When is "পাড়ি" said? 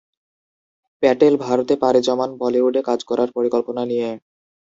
1.81-1.99